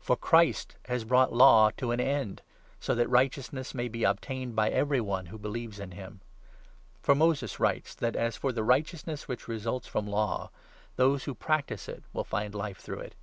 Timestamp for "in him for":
5.78-7.12